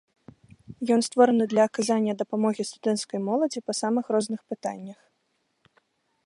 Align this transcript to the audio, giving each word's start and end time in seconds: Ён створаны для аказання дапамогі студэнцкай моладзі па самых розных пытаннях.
Ён 0.93 1.01
створаны 1.07 1.45
для 1.51 1.63
аказання 1.69 2.13
дапамогі 2.21 2.65
студэнцкай 2.69 3.19
моладзі 3.27 3.59
па 3.69 3.73
самых 3.81 4.05
розных 4.17 4.39
пытаннях. 4.55 4.99